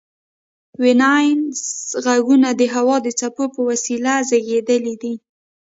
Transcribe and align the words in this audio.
ویناییز 0.83 1.59
غږونه 2.05 2.49
د 2.55 2.61
هوا 2.73 2.97
د 3.05 3.07
څپو 3.19 3.45
په 3.55 3.61
وسیله 3.69 4.13
زیږیدلي 4.29 4.95
دي 5.01 5.13